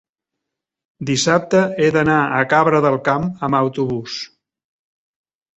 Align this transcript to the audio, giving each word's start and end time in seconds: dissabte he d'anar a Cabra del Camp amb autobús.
dissabte 1.09 1.61
he 1.83 1.91
d'anar 1.97 2.17
a 2.23 2.41
Cabra 2.55 2.81
del 2.89 2.99
Camp 3.11 3.29
amb 3.49 3.61
autobús. 3.61 4.19